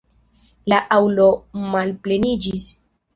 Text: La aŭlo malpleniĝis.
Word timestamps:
La 0.71 0.79
aŭlo 0.95 1.27
malpleniĝis. 1.75 2.67